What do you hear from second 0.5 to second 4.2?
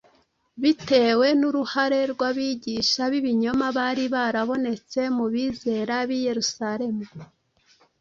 Bitewe n’uruhare rw’abigisha b’ibinyoma bari